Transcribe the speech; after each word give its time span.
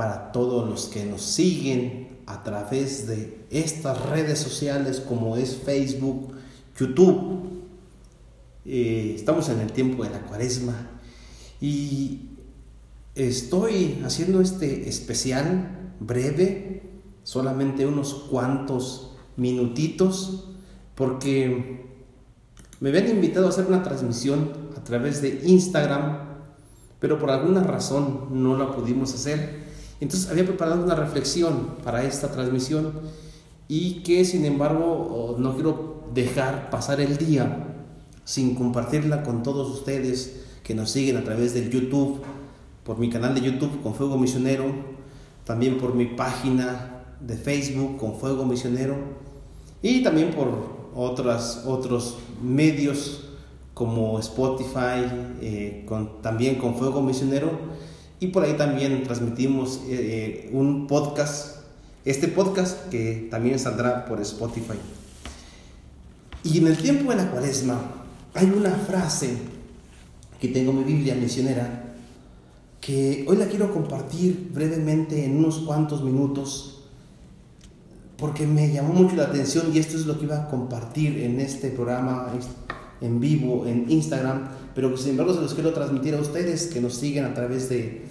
para 0.00 0.32
todos 0.32 0.66
los 0.66 0.86
que 0.86 1.04
nos 1.04 1.20
siguen 1.20 2.20
a 2.24 2.42
través 2.42 3.06
de 3.06 3.44
estas 3.50 4.00
redes 4.06 4.38
sociales 4.38 4.98
como 4.98 5.36
es 5.36 5.54
Facebook, 5.58 6.32
YouTube. 6.74 7.66
Eh, 8.64 9.12
estamos 9.14 9.50
en 9.50 9.60
el 9.60 9.70
tiempo 9.72 10.02
de 10.04 10.08
la 10.08 10.22
cuaresma 10.22 10.88
y 11.60 12.30
estoy 13.14 14.00
haciendo 14.02 14.40
este 14.40 14.88
especial 14.88 15.92
breve, 16.00 16.80
solamente 17.22 17.84
unos 17.84 18.14
cuantos 18.30 19.18
minutitos, 19.36 20.48
porque 20.94 21.84
me 22.80 22.88
habían 22.88 23.10
invitado 23.10 23.44
a 23.44 23.48
hacer 23.50 23.66
una 23.66 23.82
transmisión 23.82 24.50
a 24.78 24.82
través 24.82 25.20
de 25.20 25.42
Instagram, 25.44 26.20
pero 26.98 27.18
por 27.18 27.30
alguna 27.30 27.62
razón 27.64 28.28
no 28.30 28.56
la 28.56 28.74
pudimos 28.74 29.12
hacer. 29.12 29.68
Entonces 30.00 30.30
había 30.30 30.46
preparado 30.46 30.82
una 30.82 30.94
reflexión 30.94 31.76
para 31.84 32.04
esta 32.04 32.32
transmisión 32.32 32.92
y 33.68 34.02
que 34.02 34.24
sin 34.24 34.44
embargo 34.44 35.36
no 35.38 35.54
quiero 35.54 36.04
dejar 36.14 36.70
pasar 36.70 37.00
el 37.00 37.18
día 37.18 37.66
sin 38.24 38.54
compartirla 38.54 39.22
con 39.22 39.42
todos 39.42 39.70
ustedes 39.70 40.44
que 40.62 40.74
nos 40.74 40.90
siguen 40.90 41.16
a 41.16 41.24
través 41.24 41.54
del 41.54 41.70
YouTube, 41.70 42.20
por 42.84 42.98
mi 42.98 43.10
canal 43.10 43.34
de 43.34 43.42
YouTube 43.42 43.82
con 43.82 43.94
Fuego 43.94 44.16
Misionero, 44.18 44.64
también 45.44 45.78
por 45.78 45.94
mi 45.94 46.06
página 46.06 47.04
de 47.20 47.36
Facebook 47.36 47.98
con 47.98 48.14
Fuego 48.14 48.44
Misionero 48.44 48.96
y 49.82 50.02
también 50.02 50.30
por 50.30 50.48
otras, 50.94 51.64
otros 51.66 52.18
medios 52.42 53.28
como 53.74 54.18
Spotify, 54.18 55.06
eh, 55.40 55.84
con, 55.88 56.22
también 56.22 56.56
con 56.56 56.74
Fuego 56.74 57.02
Misionero 57.02 57.50
y 58.20 58.28
por 58.28 58.44
ahí 58.44 58.52
también 58.52 59.02
transmitimos 59.02 59.80
eh, 59.88 60.48
eh, 60.48 60.50
un 60.52 60.86
podcast, 60.86 61.56
este 62.04 62.28
podcast 62.28 62.88
que 62.90 63.28
también 63.30 63.58
saldrá 63.58 64.04
por 64.04 64.20
Spotify. 64.20 64.78
Y 66.44 66.58
en 66.58 66.66
el 66.66 66.76
tiempo 66.76 67.10
de 67.10 67.16
la 67.16 67.30
cuaresma 67.30 67.80
hay 68.34 68.46
una 68.46 68.70
frase 68.70 69.36
que 70.38 70.48
tengo 70.48 70.70
en 70.70 70.78
mi 70.78 70.84
Biblia 70.84 71.14
misionera 71.14 71.94
que 72.80 73.24
hoy 73.28 73.36
la 73.36 73.46
quiero 73.46 73.72
compartir 73.72 74.50
brevemente 74.52 75.24
en 75.24 75.36
unos 75.36 75.58
cuantos 75.58 76.02
minutos 76.02 76.84
porque 78.16 78.46
me 78.46 78.70
llamó 78.70 78.92
mucho 78.92 79.16
la 79.16 79.24
atención 79.24 79.66
y 79.74 79.78
esto 79.78 79.96
es 79.96 80.06
lo 80.06 80.18
que 80.18 80.24
iba 80.26 80.36
a 80.36 80.48
compartir 80.48 81.18
en 81.22 81.40
este 81.40 81.70
programa 81.70 82.32
en 83.00 83.18
vivo 83.18 83.66
en 83.66 83.90
Instagram, 83.90 84.48
pero 84.74 84.94
sin 84.96 85.12
embargo 85.12 85.34
se 85.34 85.40
los 85.40 85.54
quiero 85.54 85.72
transmitir 85.72 86.14
a 86.14 86.20
ustedes 86.20 86.66
que 86.66 86.80
nos 86.80 86.94
siguen 86.94 87.24
a 87.24 87.34
través 87.34 87.68
de 87.70 88.02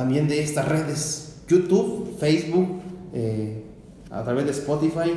también 0.00 0.28
de 0.28 0.42
estas 0.42 0.66
redes, 0.66 1.42
YouTube, 1.46 2.16
Facebook, 2.18 2.80
eh, 3.12 3.66
a 4.10 4.24
través 4.24 4.46
de 4.46 4.52
Spotify. 4.52 5.10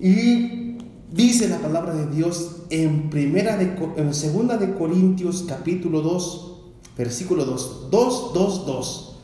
Y 0.00 0.78
dice 1.10 1.46
la 1.46 1.58
palabra 1.58 1.94
de 1.94 2.06
Dios 2.06 2.62
en, 2.70 3.10
primera 3.10 3.58
de, 3.58 3.76
en 3.98 4.14
segunda 4.14 4.56
de 4.56 4.72
Corintios 4.72 5.44
capítulo 5.46 6.00
2, 6.00 6.62
versículo 6.96 7.44
2, 7.44 7.88
2, 7.90 8.32
2, 8.32 8.66
2. 8.66 9.16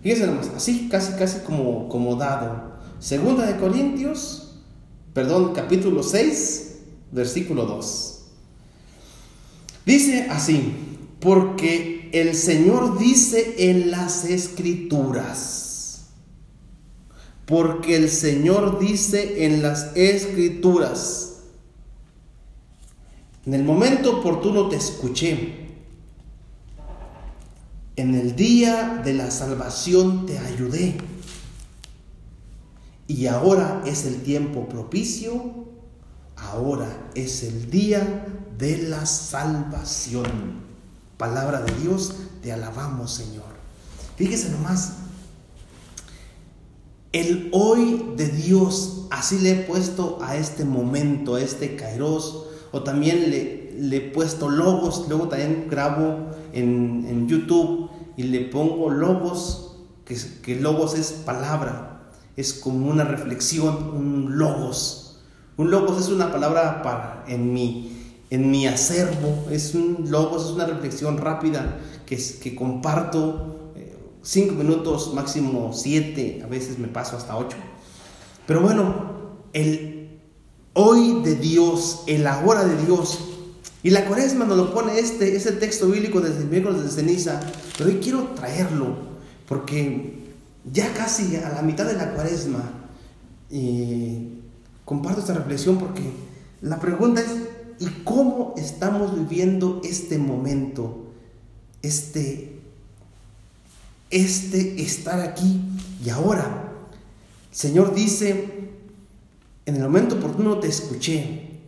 Fíjense 0.00 0.26
nomás, 0.26 0.50
así 0.56 0.88
casi, 0.88 1.12
casi 1.18 1.40
como, 1.40 1.86
como 1.90 2.16
dado. 2.16 2.78
Segunda 2.98 3.44
de 3.44 3.58
Corintios, 3.58 4.62
perdón, 5.12 5.52
capítulo 5.52 6.02
6, 6.02 6.78
versículo 7.12 7.66
2. 7.66 8.22
Dice 9.84 10.26
así, 10.30 10.72
porque 11.20 11.95
el 12.12 12.34
Señor 12.34 12.98
dice 12.98 13.70
en 13.70 13.90
las 13.90 14.24
escrituras, 14.24 16.06
porque 17.46 17.96
el 17.96 18.10
Señor 18.10 18.78
dice 18.78 19.44
en 19.44 19.62
las 19.62 19.96
escrituras, 19.96 21.42
en 23.46 23.54
el 23.54 23.62
momento 23.62 24.18
oportuno 24.18 24.68
te 24.68 24.76
escuché, 24.76 25.66
en 27.94 28.14
el 28.14 28.34
día 28.34 29.00
de 29.04 29.14
la 29.14 29.30
salvación 29.30 30.26
te 30.26 30.38
ayudé, 30.38 30.96
y 33.06 33.26
ahora 33.26 33.82
es 33.86 34.04
el 34.04 34.22
tiempo 34.22 34.68
propicio, 34.68 35.66
ahora 36.34 37.10
es 37.14 37.44
el 37.44 37.70
día 37.70 38.26
de 38.58 38.78
la 38.88 39.06
salvación. 39.06 40.65
Palabra 41.16 41.62
de 41.62 41.72
Dios, 41.80 42.14
te 42.42 42.52
alabamos 42.52 43.12
Señor. 43.12 43.56
Fíjese 44.16 44.50
nomás, 44.50 44.94
el 47.12 47.48
hoy 47.52 48.12
de 48.16 48.28
Dios, 48.28 49.06
así 49.10 49.38
le 49.38 49.52
he 49.52 49.54
puesto 49.64 50.18
a 50.22 50.36
este 50.36 50.64
momento, 50.64 51.36
a 51.36 51.40
este 51.40 51.76
kairos, 51.76 52.46
o 52.72 52.82
también 52.82 53.30
le, 53.30 53.96
he 53.96 54.00
puesto 54.00 54.50
logos, 54.50 55.06
luego 55.08 55.28
también 55.28 55.68
grabo 55.70 56.30
en, 56.52 57.26
YouTube 57.28 57.90
y 58.16 58.24
le 58.24 58.40
pongo 58.40 58.90
logos, 58.90 59.76
que, 60.04 60.16
que 60.42 60.60
logos 60.60 60.94
es 60.94 61.12
palabra, 61.12 62.10
es 62.36 62.52
como 62.52 62.88
una 62.88 63.04
reflexión, 63.04 63.90
un 63.94 64.38
logos. 64.38 65.20
Un 65.56 65.70
logos 65.70 65.98
es 65.98 66.08
una 66.08 66.30
palabra 66.30 66.82
para, 66.82 67.24
en 67.26 67.54
mi 67.54 67.95
en 68.30 68.50
mi 68.50 68.66
acervo. 68.66 69.46
Es 69.50 69.74
un 69.74 70.06
logos, 70.10 70.46
es 70.46 70.50
una 70.52 70.66
reflexión 70.66 71.18
rápida 71.18 71.78
que, 72.04 72.16
que 72.16 72.54
comparto. 72.54 73.72
Eh, 73.76 73.96
cinco 74.22 74.54
minutos, 74.54 75.12
máximo 75.14 75.72
siete, 75.72 76.40
a 76.44 76.46
veces 76.46 76.78
me 76.78 76.88
paso 76.88 77.16
hasta 77.16 77.36
ocho. 77.36 77.56
Pero 78.46 78.60
bueno, 78.60 78.94
el 79.52 80.20
hoy 80.74 81.22
de 81.22 81.36
Dios, 81.36 82.02
el 82.06 82.26
ahora 82.26 82.64
de 82.64 82.76
Dios. 82.84 83.18
Y 83.82 83.90
la 83.90 84.04
cuaresma 84.04 84.44
nos 84.44 84.56
lo 84.56 84.74
pone 84.74 84.98
este, 84.98 85.36
ese 85.36 85.52
texto 85.52 85.86
bíblico 85.86 86.20
desde 86.20 86.42
el 86.42 86.48
miércoles 86.48 86.82
de 86.82 86.90
ceniza. 86.90 87.40
Pero 87.78 87.90
hoy 87.90 87.98
quiero 88.02 88.24
traerlo 88.34 89.16
porque 89.48 90.26
ya 90.72 90.92
casi 90.92 91.36
a 91.36 91.50
la 91.50 91.62
mitad 91.62 91.86
de 91.86 91.94
la 91.94 92.12
cuaresma 92.12 92.62
eh, 93.50 94.28
comparto 94.84 95.20
esta 95.20 95.34
reflexión 95.34 95.78
porque 95.78 96.02
la 96.62 96.80
pregunta 96.80 97.20
es, 97.20 97.28
y 97.78 97.86
cómo 98.04 98.54
estamos 98.56 99.14
viviendo 99.14 99.80
este 99.84 100.18
momento, 100.18 101.06
este, 101.82 102.60
este 104.10 104.80
estar 104.82 105.20
aquí 105.20 105.60
y 106.04 106.10
ahora. 106.10 106.72
El 107.50 107.56
Señor 107.56 107.94
dice, 107.94 108.70
en 109.64 109.76
el 109.76 109.82
momento 109.82 110.16
oportuno 110.16 110.58
te 110.58 110.68
escuché, 110.68 111.60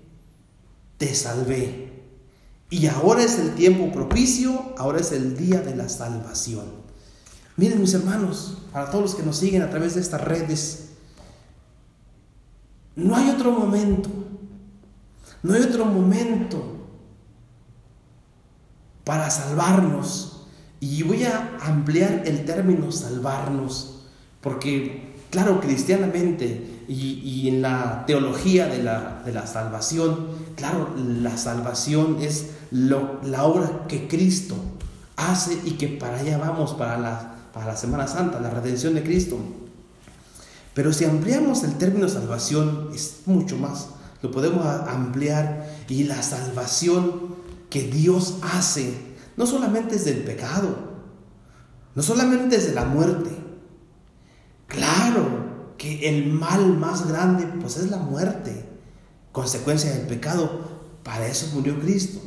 te 0.98 1.14
salvé. 1.14 1.88
Y 2.70 2.86
ahora 2.86 3.22
es 3.22 3.38
el 3.38 3.54
tiempo 3.54 3.90
propicio, 3.90 4.74
ahora 4.76 5.00
es 5.00 5.12
el 5.12 5.36
día 5.36 5.60
de 5.60 5.74
la 5.74 5.88
salvación. 5.88 6.66
Miren 7.56 7.80
mis 7.80 7.94
hermanos, 7.94 8.58
para 8.72 8.90
todos 8.90 9.02
los 9.02 9.14
que 9.14 9.22
nos 9.22 9.38
siguen 9.38 9.62
a 9.62 9.70
través 9.70 9.94
de 9.94 10.02
estas 10.02 10.22
redes, 10.22 10.90
no 12.94 13.16
hay 13.16 13.30
otro 13.30 13.52
momento 13.52 14.10
no 15.42 15.54
hay 15.54 15.62
otro 15.62 15.84
momento 15.84 16.78
para 19.04 19.30
salvarnos. 19.30 20.34
Y 20.80 21.02
voy 21.02 21.24
a 21.24 21.58
ampliar 21.60 22.22
el 22.26 22.44
término 22.44 22.92
salvarnos, 22.92 24.04
porque 24.40 25.14
claro, 25.30 25.60
cristianamente 25.60 26.84
y, 26.88 27.48
en 27.48 27.62
la 27.62 28.04
teología 28.06 28.66
de 28.68 28.82
la, 28.82 29.46
salvación, 29.46 30.28
claro, 30.56 30.94
la 30.96 31.36
salvación 31.36 32.18
es 32.20 32.50
la 32.70 33.44
obra 33.44 33.86
que 33.88 34.06
Cristo 34.06 34.54
hace 35.16 35.58
y 35.64 35.72
que 35.72 35.88
para 35.88 36.18
allá 36.18 36.38
vamos, 36.38 36.74
para 36.74 36.96
la, 36.96 37.34
para 37.52 37.66
la 37.66 37.76
Semana 37.76 38.06
Santa, 38.06 38.38
la 38.38 38.50
redención 38.50 38.94
de 38.94 39.02
Cristo. 39.02 39.36
Pero 40.74 40.92
si 40.92 41.04
ampliamos 41.04 41.64
el 41.64 41.74
término 41.74 42.08
salvación, 42.08 42.90
es 42.94 43.22
mucho 43.26 43.56
más 43.56 43.88
lo 44.22 44.30
podemos 44.30 44.64
ampliar 44.66 45.84
y 45.88 46.04
la 46.04 46.22
salvación 46.22 47.36
que 47.70 47.82
Dios 47.82 48.38
hace 48.42 49.08
no 49.36 49.46
solamente 49.46 49.94
es 49.96 50.04
del 50.04 50.24
pecado, 50.24 50.76
no 51.94 52.02
solamente 52.02 52.56
es 52.56 52.66
de 52.66 52.74
la 52.74 52.84
muerte. 52.84 53.30
Claro 54.66 55.74
que 55.78 56.08
el 56.08 56.32
mal 56.32 56.76
más 56.76 57.08
grande 57.08 57.46
pues 57.60 57.76
es 57.76 57.90
la 57.90 57.98
muerte, 57.98 58.64
consecuencia 59.32 59.92
del 59.92 60.06
pecado. 60.06 60.78
Para 61.04 61.28
eso 61.28 61.54
murió 61.54 61.78
Cristo. 61.80 62.20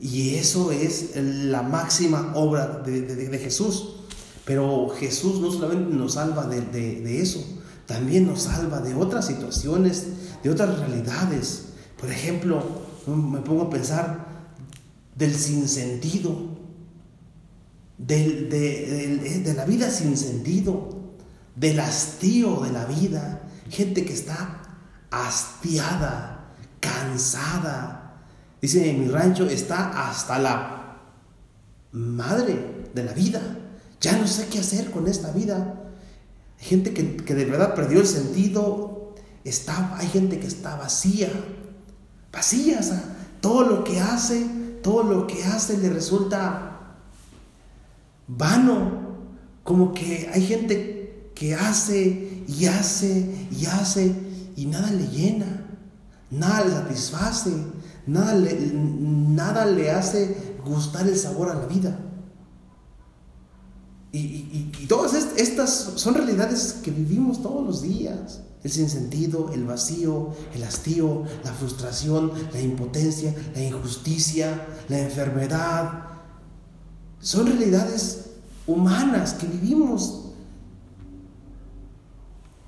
Y 0.00 0.34
eso 0.34 0.72
es 0.72 1.12
la 1.14 1.62
máxima 1.62 2.32
obra 2.34 2.82
de, 2.84 3.38
Jesús. 3.38 4.00
Pero 4.44 4.88
Jesús 4.98 5.40
no 5.40 5.52
solamente 5.52 5.94
nos 5.94 6.14
salva 6.14 6.46
de 6.46 7.22
eso, 7.22 7.44
también 7.86 8.26
nos 8.26 8.42
salva 8.42 8.80
de 8.80 8.94
otras 8.94 9.26
situaciones, 9.26 10.06
de 10.42 10.50
otras 10.50 10.78
realidades. 10.78 11.66
Por 11.98 12.10
ejemplo, 12.10 12.62
me 13.06 13.40
pongo 13.40 13.62
a 13.62 13.70
pensar 13.70 14.26
del 15.14 15.34
sinsentido. 15.34 16.50
de, 17.98 19.54
la 19.56 19.64
vida 19.64 19.90
sin 19.90 20.16
sentido, 20.16 20.88
del 21.54 21.78
hastío 21.78 22.60
de 22.60 22.72
la 22.72 22.84
vida, 22.86 23.42
gente 23.70 24.04
que 24.04 24.12
está 24.12 24.62
hastiada, 25.10 26.54
cansada. 26.80 28.24
Dice, 28.60 28.90
en 28.90 29.00
mi 29.00 29.08
rancho 29.08 29.48
está 29.48 30.08
hasta 30.08 30.38
la 30.38 30.98
madre 31.92 32.88
de 32.94 33.04
la 33.04 33.12
vida. 33.12 33.40
Ya 34.00 34.16
no 34.16 34.26
sé 34.26 34.46
qué 34.46 34.58
hacer 34.58 34.90
con 34.90 35.06
esta 35.06 35.30
vida. 35.30 35.80
Gente 36.58 36.92
que, 36.92 37.16
que 37.16 37.34
de 37.34 37.44
verdad 37.44 37.74
perdió 37.74 38.00
el 38.00 38.06
sentido. 38.06 38.91
Está, 39.44 39.96
hay 39.96 40.08
gente 40.08 40.38
que 40.38 40.46
está 40.46 40.76
vacía. 40.76 41.30
Vacía. 42.32 42.80
Todo 43.40 43.62
lo 43.62 43.84
que 43.84 44.00
hace, 44.00 44.46
todo 44.82 45.02
lo 45.02 45.26
que 45.26 45.44
hace 45.44 45.78
le 45.78 45.90
resulta 45.90 46.96
vano. 48.28 49.02
Como 49.64 49.92
que 49.92 50.30
hay 50.32 50.46
gente 50.46 51.32
que 51.34 51.54
hace 51.54 52.44
y 52.46 52.66
hace 52.66 53.48
y 53.50 53.66
hace 53.66 54.14
y 54.56 54.66
nada 54.66 54.90
le 54.90 55.08
llena, 55.08 55.66
nada 56.30 56.64
le 56.64 56.70
satisface, 56.70 57.50
nada 58.06 58.34
le, 58.34 58.54
nada 58.74 59.66
le 59.66 59.90
hace 59.90 60.56
gustar 60.64 61.06
el 61.08 61.16
sabor 61.16 61.50
a 61.50 61.54
la 61.54 61.66
vida. 61.66 61.98
Y, 64.14 64.86
todas 64.88 65.14
estas 65.36 65.70
son 65.96 66.14
realidades 66.14 66.74
que 66.82 66.90
vivimos 66.90 67.40
todos 67.42 67.66
los 67.66 67.80
días. 67.80 68.42
El 68.62 68.70
sinsentido, 68.70 69.50
el 69.52 69.64
vacío, 69.64 70.30
el 70.54 70.62
hastío, 70.62 71.24
la 71.44 71.52
frustración, 71.52 72.32
la 72.52 72.60
impotencia, 72.60 73.34
la 73.54 73.62
injusticia, 73.62 74.66
la 74.88 75.00
enfermedad. 75.00 76.04
Son 77.20 77.46
realidades 77.46 78.26
humanas 78.66 79.34
que 79.34 79.46
vivimos. 79.46 80.26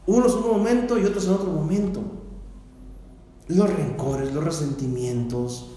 Unos 0.07 0.33
en 0.33 0.39
un 0.39 0.49
momento 0.59 0.99
y 0.99 1.05
otros 1.05 1.25
en 1.27 1.33
otro 1.33 1.51
momento. 1.53 2.03
Los 3.49 3.71
rencores, 3.71 4.33
los 4.33 4.43
resentimientos, 4.43 5.71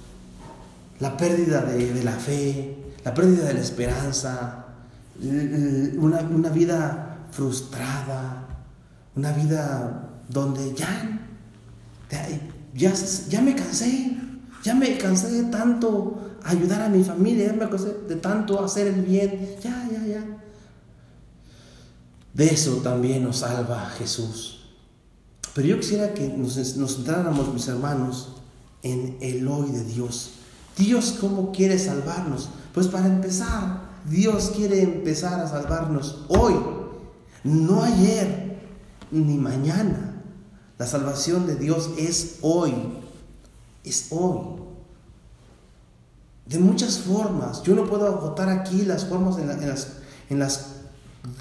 la 0.99 1.15
pérdida 1.15 1.61
de 1.61 2.03
la 2.03 2.13
fe, 2.13 2.75
la 3.03 3.13
pérdida 3.13 3.45
de 3.45 3.53
la 3.53 3.61
esperanza, 3.61 4.65
una, 5.97 6.49
vida 6.49 7.27
frustrada, 7.31 8.56
una 9.17 9.31
vida 9.31 10.09
donde 10.29 10.73
ya, 10.75 11.19
ya, 12.75 12.93
ya 13.29 13.41
me 13.41 13.55
cansé, 13.55 14.15
ya 14.63 14.75
me 14.75 14.97
cansé 14.97 15.31
de 15.31 15.43
tanto 15.49 16.37
ayudar 16.43 16.83
a 16.83 16.89
mi 16.89 17.03
familia, 17.03 17.47
ya 17.47 17.53
me 17.53 17.67
cansé 17.67 17.93
de 18.07 18.15
tanto 18.17 18.63
hacer 18.63 18.87
el 18.87 19.01
bien, 19.01 19.55
ya, 19.61 19.89
ya, 19.91 20.05
ya. 20.05 20.25
De 22.33 22.45
eso 22.45 22.75
también 22.83 23.23
nos 23.23 23.37
salva 23.37 23.89
Jesús. 23.97 24.59
Pero 25.55 25.67
yo 25.67 25.79
quisiera 25.79 26.13
que 26.13 26.27
nos, 26.27 26.77
nos 26.77 26.95
centráramos, 26.97 27.51
mis 27.51 27.67
hermanos, 27.67 28.35
en 28.83 29.17
el 29.21 29.47
hoy 29.47 29.71
de 29.71 29.83
Dios. 29.83 30.33
Dios, 30.77 31.17
¿cómo 31.19 31.51
quiere 31.51 31.79
salvarnos? 31.79 32.49
Pues 32.71 32.87
para 32.87 33.07
empezar, 33.07 33.81
Dios 34.07 34.51
quiere 34.55 34.83
empezar 34.83 35.39
a 35.39 35.47
salvarnos 35.47 36.25
hoy, 36.27 36.53
no 37.43 37.81
ayer 37.81 38.46
ni 39.11 39.37
mañana. 39.37 40.21
La 40.77 40.85
salvación 40.85 41.47
de 41.47 41.55
Dios 41.55 41.91
es 41.97 42.37
hoy, 42.41 42.73
es 43.83 44.07
hoy. 44.11 44.39
De 46.45 46.59
muchas 46.59 46.99
formas. 46.99 47.63
Yo 47.63 47.75
no 47.75 47.85
puedo 47.85 48.07
agotar 48.07 48.49
aquí 48.49 48.83
las 48.83 49.05
formas 49.05 49.37
en, 49.37 49.47
las, 49.47 49.93
en 50.29 50.39
las 50.39 50.75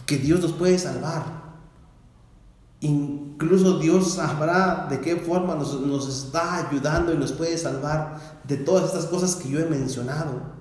que 0.07 0.19
Dios 0.19 0.41
nos 0.41 0.53
puede 0.53 0.79
salvar. 0.79 1.47
Incluso 2.81 3.79
Dios 3.79 4.15
sabrá 4.15 4.87
de 4.91 5.01
qué 5.01 5.17
forma 5.17 5.55
nos, 5.55 5.81
nos, 5.81 6.09
está 6.09 6.69
ayudando 6.69 7.13
y 7.13 7.19
nos 7.19 7.33
puede 7.33 7.57
salvar 7.57 8.41
de 8.45 8.57
todas 8.57 8.87
estas 8.87 9.07
cosas 9.07 9.37
que 9.37 9.49
yo 9.49 9.61
he 9.61 9.67
mencionado. 9.67 10.57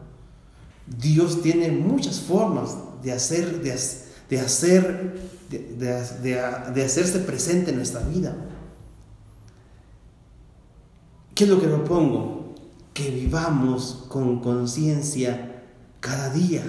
Dios 0.85 1.41
tiene 1.41 1.71
muchas 1.71 2.19
formas 2.19 2.77
de 3.01 3.11
hacer, 3.11 3.61
de, 3.61 3.71
hacer, 4.39 5.19
de, 5.49 6.83
hacerse 6.83 7.19
presente 7.19 7.71
en 7.71 7.77
nuestra 7.77 8.01
vida. 8.01 8.35
¿Qué 11.33 11.43
es 11.43 11.49
lo 11.49 11.59
que 11.59 11.67
propongo? 11.67 12.55
Que 12.93 13.11
vivamos 13.11 14.05
con 14.07 14.39
conciencia 14.39 15.63
cada 15.99 16.29
día, 16.29 16.63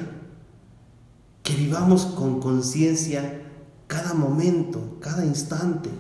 que 1.43 1.55
vivamos 1.55 2.07
con 2.07 2.41
conciencia 2.41 3.43
cada 3.87 4.15
momento, 4.15 4.99
cada 5.01 5.25
instante, 5.25 5.91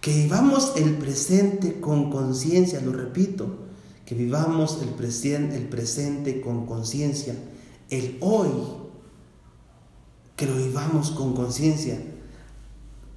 que 0.00 0.14
vivamos 0.14 0.74
el 0.76 0.98
presente 0.98 1.80
con 1.80 2.10
conciencia, 2.10 2.80
lo 2.82 2.92
repito, 2.92 3.64
que 4.04 4.14
vivamos 4.14 4.80
el, 4.82 5.52
el 5.52 5.68
presente 5.68 6.42
con 6.42 6.66
conciencia, 6.66 7.34
el 7.88 8.18
hoy, 8.20 8.50
que 10.36 10.46
lo 10.46 10.56
vivamos 10.56 11.10
con 11.10 11.34
conciencia, 11.34 11.98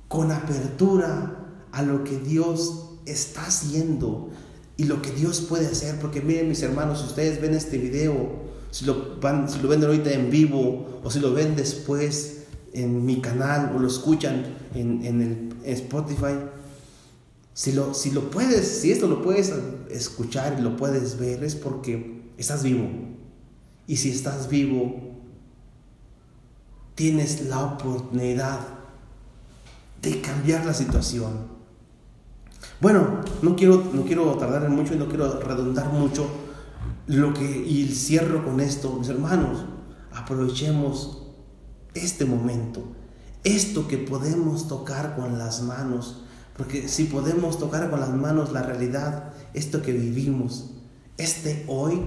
con 0.08 0.32
apertura 0.32 1.48
a 1.72 1.82
lo 1.82 2.04
que 2.04 2.18
Dios 2.18 2.90
está 3.06 3.46
haciendo 3.46 4.30
y 4.78 4.84
lo 4.84 5.02
que 5.02 5.12
Dios 5.12 5.42
puede 5.42 5.68
hacer, 5.68 6.00
porque 6.00 6.22
miren 6.22 6.50
mis 6.50 6.62
hermanos, 6.62 7.00
si 7.00 7.08
ustedes 7.08 7.42
ven 7.42 7.56
este 7.56 7.78
video, 7.78 8.48
si 8.72 8.86
lo, 8.86 9.20
van, 9.20 9.50
si 9.50 9.60
lo 9.60 9.70
ven 9.70 9.84
ahorita 9.84 10.12
en 10.12 10.30
vivo 10.30 11.02
o 11.04 11.10
si 11.10 11.20
lo 11.20 11.34
ven 11.34 11.56
después 11.56 12.44
en 12.74 13.06
mi 13.06 13.22
canal 13.22 13.74
o 13.76 13.80
lo 13.80 13.88
escuchan 13.88 14.46
en, 14.76 15.04
en 15.04 15.22
el 15.22 15.74
Spotify, 15.74 16.36
si 17.58 17.72
lo, 17.72 17.96
si 17.96 18.12
lo 18.12 18.30
puedes, 18.30 18.68
si 18.68 18.92
esto 18.92 19.08
lo 19.08 19.24
puedes 19.24 19.52
escuchar 19.90 20.58
y 20.60 20.62
lo 20.62 20.78
puedes 20.78 21.18
ver, 21.18 21.44
es 21.44 21.56
porque 21.56 22.22
estás 22.38 22.62
vivo. 22.62 22.88
Y 23.88 23.98
si 23.98 24.12
estás 24.12 24.48
vivo, 24.48 25.07
tienes 26.98 27.46
la 27.46 27.64
oportunidad 27.64 28.60
de 30.02 30.20
cambiar 30.20 30.66
la 30.66 30.74
situación. 30.74 31.56
Bueno, 32.82 33.22
no 33.42 33.56
quiero, 33.56 33.90
no 33.94 34.04
quiero 34.04 34.34
tardar 34.36 34.68
mucho 34.70 34.94
y 34.94 34.98
no 34.98 35.08
quiero 35.08 35.40
redundar 35.40 35.94
mucho. 35.94 36.28
Lo 37.08 37.34
que, 37.34 37.46
y 37.46 37.88
cierro 37.88 38.44
con 38.44 38.60
esto, 38.60 38.98
mis 39.00 39.08
hermanos, 39.08 39.64
aprovechemos 40.12 41.24
este 41.94 42.26
momento, 42.26 42.84
esto 43.46 43.88
que 43.88 43.98
podemos 43.98 44.68
tocar 44.68 45.16
con 45.16 45.38
las 45.38 45.62
manos 45.62 46.24
porque 46.58 46.88
si 46.88 47.04
podemos 47.06 47.60
tocar 47.60 47.90
con 47.90 48.00
las 48.00 48.10
manos 48.10 48.52
la 48.52 48.64
realidad, 48.64 49.32
esto 49.54 49.84
que 49.84 49.94
vivimos, 49.94 50.72
este 51.18 51.64
hoy, 51.68 52.02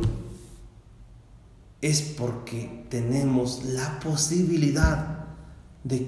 es 1.81 2.03
porque 2.03 2.87
tenemos 2.91 3.65
la 3.65 4.01
posibilidad 4.01 5.27
de 5.85 6.07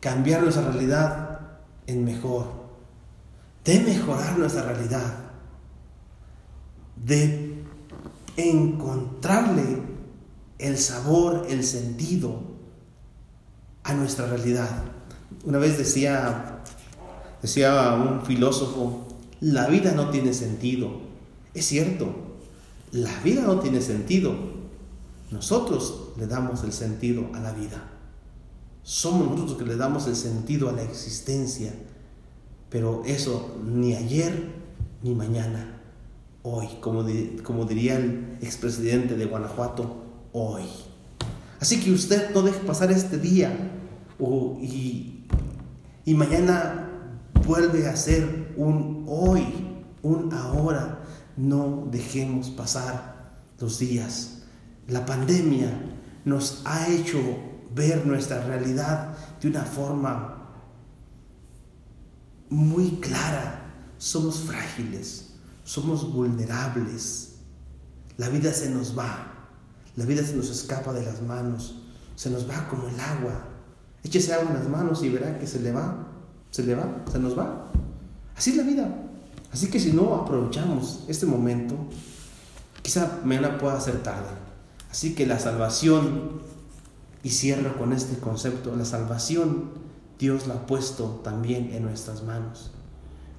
cambiar 0.00 0.42
nuestra 0.42 0.70
realidad 0.70 1.40
en 1.86 2.04
mejor, 2.04 2.52
de 3.64 3.80
mejorar 3.80 4.38
nuestra 4.38 4.62
realidad, 4.62 5.14
de 7.04 7.62
encontrarle 8.36 9.82
el 10.58 10.78
sabor, 10.78 11.46
el 11.48 11.64
sentido 11.64 12.40
a 13.82 13.94
nuestra 13.94 14.26
realidad. 14.26 14.84
Una 15.44 15.58
vez 15.58 15.76
decía 15.76 16.52
Decía 17.42 17.94
un 17.94 18.24
filósofo, 18.24 19.08
la 19.40 19.66
vida 19.66 19.90
no 19.92 20.10
tiene 20.10 20.32
sentido. 20.32 21.00
Es 21.54 21.66
cierto, 21.66 22.14
la 22.92 23.18
vida 23.24 23.42
no 23.42 23.58
tiene 23.58 23.80
sentido. 23.80 24.61
Nosotros 25.32 26.10
le 26.18 26.26
damos 26.26 26.62
el 26.62 26.72
sentido 26.72 27.30
a 27.32 27.40
la 27.40 27.52
vida. 27.52 27.82
Somos 28.82 29.30
nosotros 29.30 29.56
que 29.56 29.64
le 29.64 29.76
damos 29.76 30.06
el 30.06 30.14
sentido 30.14 30.68
a 30.68 30.72
la 30.72 30.82
existencia. 30.82 31.72
Pero 32.68 33.02
eso 33.06 33.56
ni 33.64 33.94
ayer 33.94 34.50
ni 35.02 35.14
mañana. 35.14 35.80
Hoy, 36.42 36.68
como, 36.80 37.04
como 37.42 37.64
diría 37.64 37.96
el 37.96 38.36
expresidente 38.42 39.16
de 39.16 39.24
Guanajuato, 39.24 40.02
hoy. 40.32 40.64
Así 41.60 41.80
que 41.80 41.92
usted 41.92 42.34
no 42.34 42.42
deje 42.42 42.58
pasar 42.60 42.90
este 42.90 43.16
día 43.16 43.70
y, 44.60 45.24
y 46.04 46.14
mañana 46.14 46.90
vuelve 47.46 47.88
a 47.88 47.96
ser 47.96 48.52
un 48.56 49.04
hoy, 49.08 49.44
un 50.02 50.32
ahora. 50.34 51.04
No 51.36 51.88
dejemos 51.90 52.50
pasar 52.50 53.32
los 53.58 53.78
días. 53.78 54.41
La 54.88 55.06
pandemia 55.06 55.70
nos 56.24 56.62
ha 56.64 56.88
hecho 56.88 57.18
ver 57.74 58.06
nuestra 58.06 58.44
realidad 58.44 59.14
de 59.40 59.48
una 59.48 59.62
forma 59.62 60.38
muy 62.50 62.98
clara. 63.00 63.60
Somos 63.98 64.40
frágiles, 64.40 65.30
somos 65.64 66.12
vulnerables. 66.12 67.36
La 68.18 68.28
vida 68.28 68.52
se 68.52 68.70
nos 68.70 68.96
va, 68.98 69.32
la 69.96 70.04
vida 70.04 70.22
se 70.22 70.34
nos 70.34 70.50
escapa 70.50 70.92
de 70.92 71.04
las 71.04 71.22
manos. 71.22 71.78
se 72.14 72.30
nos 72.30 72.48
va 72.48 72.68
como 72.68 72.88
el 72.88 73.00
agua. 73.00 73.48
Échese 74.04 74.34
agua 74.34 74.50
en 74.50 74.54
las 74.54 74.68
manos 74.68 75.02
y 75.02 75.08
verá 75.08 75.38
que 75.38 75.46
se 75.46 75.60
le 75.60 75.72
va, 75.72 76.06
se 76.50 76.62
le 76.62 76.74
va, 76.74 77.04
se 77.10 77.18
nos 77.18 77.36
va. 77.36 77.70
Así 78.36 78.50
es 78.50 78.56
la 78.56 78.62
vida. 78.64 78.88
Así 79.52 79.68
que 79.68 79.80
si 79.80 79.92
no 79.92 80.14
aprovechamos 80.14 81.04
este 81.08 81.26
momento, 81.26 81.74
quizá 82.82 83.20
mañana 83.24 83.58
pueda 83.58 83.80
ser 83.80 84.02
tarde. 84.02 84.41
Así 84.92 85.14
que 85.14 85.26
la 85.26 85.38
salvación, 85.38 86.42
y 87.22 87.30
cierro 87.30 87.78
con 87.78 87.94
este 87.94 88.18
concepto, 88.18 88.76
la 88.76 88.84
salvación 88.84 89.70
Dios 90.18 90.46
la 90.46 90.54
ha 90.54 90.66
puesto 90.66 91.22
también 91.24 91.70
en 91.72 91.82
nuestras 91.82 92.22
manos. 92.22 92.70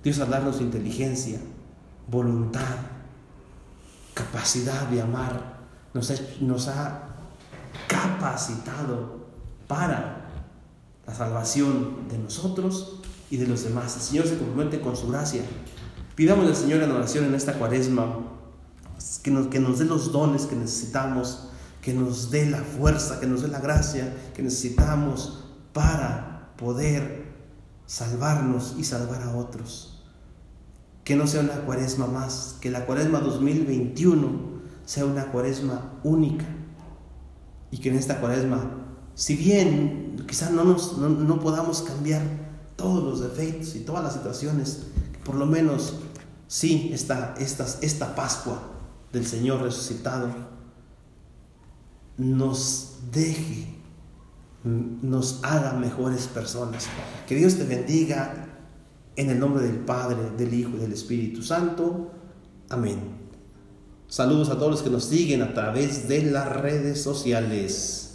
Dios 0.03 0.19
al 0.19 0.31
darnos 0.31 0.59
inteligencia, 0.59 1.39
voluntad, 2.07 2.75
capacidad 4.15 4.87
de 4.89 5.01
amar, 5.01 5.61
nos 5.93 6.09
ha, 6.09 6.15
nos 6.41 6.67
ha 6.67 7.03
capacitado 7.87 9.27
para 9.67 10.25
la 11.05 11.13
salvación 11.13 12.07
de 12.09 12.17
nosotros 12.17 12.99
y 13.29 13.37
de 13.37 13.45
los 13.47 13.63
demás. 13.63 13.95
El 13.95 14.01
Señor 14.01 14.27
se 14.27 14.37
compromete 14.37 14.81
con 14.81 14.97
su 14.97 15.07
gracia. 15.07 15.43
Pidamos 16.15 16.47
al 16.47 16.55
Señor 16.55 16.81
en 16.81 16.91
oración 16.91 17.25
en 17.25 17.35
esta 17.35 17.53
cuaresma 17.53 18.17
que 19.23 19.31
nos, 19.31 19.47
que 19.47 19.59
nos 19.59 19.79
dé 19.79 19.85
los 19.85 20.11
dones 20.11 20.45
que 20.45 20.55
necesitamos, 20.55 21.49
que 21.81 21.93
nos 21.93 22.31
dé 22.31 22.45
la 22.49 22.59
fuerza, 22.59 23.19
que 23.19 23.27
nos 23.27 23.41
dé 23.41 23.49
la 23.49 23.59
gracia 23.59 24.13
que 24.33 24.41
necesitamos 24.41 25.43
para 25.73 26.53
poder 26.57 27.33
salvarnos 27.85 28.75
y 28.77 28.83
salvar 28.83 29.21
a 29.23 29.35
otros. 29.35 30.01
Que 31.03 31.15
no 31.15 31.27
sea 31.27 31.41
una 31.41 31.65
cuaresma 31.65 32.07
más, 32.07 32.55
que 32.61 32.71
la 32.71 32.85
cuaresma 32.85 33.19
2021 33.19 34.53
sea 34.85 35.05
una 35.05 35.25
cuaresma 35.31 35.99
única 36.03 36.45
y 37.71 37.77
que 37.79 37.89
en 37.89 37.95
esta 37.95 38.19
cuaresma, 38.21 38.71
si 39.15 39.35
bien 39.35 40.23
quizás 40.27 40.51
no, 40.51 40.63
nos, 40.63 40.97
no 40.97 41.39
podamos 41.39 41.81
cambiar 41.81 42.21
todos 42.75 43.03
los 43.03 43.21
defectos 43.21 43.75
y 43.75 43.79
todas 43.81 44.03
las 44.03 44.13
situaciones, 44.13 44.83
por 45.25 45.35
lo 45.35 45.45
menos 45.45 45.95
sí 46.47 46.91
esta, 46.93 47.35
esta, 47.39 47.65
esta 47.81 48.15
Pascua 48.15 48.72
del 49.13 49.25
Señor 49.25 49.61
resucitado 49.61 50.29
nos 52.17 52.97
deje, 53.11 53.67
nos 54.63 55.39
haga 55.43 55.73
mejores 55.73 56.27
personas. 56.27 56.87
Que 57.27 57.35
Dios 57.35 57.55
te 57.55 57.63
bendiga 57.63 58.47
en 59.15 59.29
el 59.29 59.39
nombre 59.39 59.63
del 59.63 59.77
Padre, 59.77 60.31
del 60.37 60.53
Hijo 60.53 60.71
y 60.75 60.79
del 60.79 60.93
Espíritu 60.93 61.41
Santo. 61.41 62.11
Amén. 62.69 62.99
Saludos 64.07 64.49
a 64.49 64.57
todos 64.57 64.71
los 64.71 64.81
que 64.81 64.89
nos 64.89 65.05
siguen 65.05 65.41
a 65.41 65.53
través 65.53 66.07
de 66.07 66.23
las 66.23 66.51
redes 66.51 67.01
sociales. 67.01 68.12